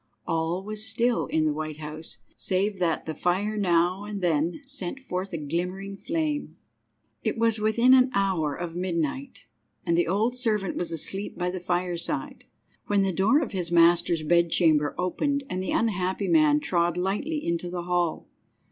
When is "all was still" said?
0.25-1.27